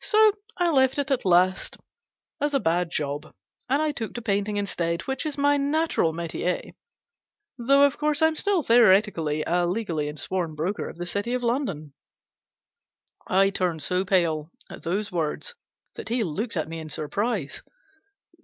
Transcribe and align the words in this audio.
So 0.00 0.32
I 0.56 0.70
left 0.70 0.98
it 0.98 1.12
at 1.12 1.24
last 1.24 1.76
as 2.40 2.52
a 2.52 2.58
bad 2.58 2.90
job, 2.90 3.32
and 3.68 3.96
took 3.96 4.12
to 4.14 4.20
painting 4.20 4.56
instead, 4.56 5.02
which 5.02 5.24
is 5.24 5.38
my 5.38 5.56
natural 5.56 6.12
metier; 6.12 6.72
though, 7.56 7.84
of 7.84 7.96
course, 7.96 8.20
I'm 8.20 8.34
still 8.34 8.64
theoretically 8.64 9.46
and 9.46 9.70
legally 9.70 10.08
a 10.08 10.16
sworn 10.16 10.56
broker 10.56 10.88
of 10.88 10.96
the 10.96 11.06
City 11.06 11.32
of 11.32 11.44
London." 11.44 11.94
I 13.28 13.50
turned 13.50 13.84
so 13.84 14.04
pale 14.04 14.50
at 14.68 14.82
those 14.82 15.12
words 15.12 15.54
that 15.94 16.08
he 16.08 16.24
looked 16.24 16.56
at 16.56 16.68
me 16.68 16.80
in 16.80 16.88
surprise. 16.88 17.62